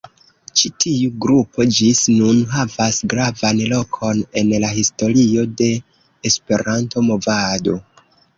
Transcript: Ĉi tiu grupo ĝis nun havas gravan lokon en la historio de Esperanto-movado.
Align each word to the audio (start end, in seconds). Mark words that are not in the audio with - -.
Ĉi 0.59 0.69
tiu 0.83 1.09
grupo 1.25 1.67
ĝis 1.79 2.01
nun 2.13 2.39
havas 2.53 2.97
gravan 3.11 3.61
lokon 3.75 4.23
en 4.43 4.51
la 4.65 4.73
historio 4.79 5.45
de 5.61 5.69
Esperanto-movado. 6.31 7.79